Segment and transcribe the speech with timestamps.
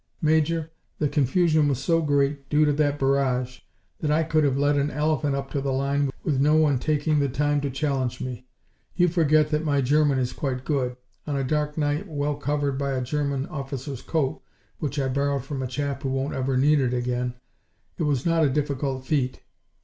[0.19, 3.59] "Major, the confusion was so great, due to that barrage,
[3.99, 7.19] that I could have led an elephant up to the line with no one taking
[7.19, 8.47] the time to challenge me.
[8.95, 10.95] You forget that my German is quite good.
[11.27, 14.41] On a dark night, well covered by a German officer's coat,
[14.79, 17.35] which I borrowed from a chap who won't ever need it again,
[17.99, 19.43] it was not a difficult feat.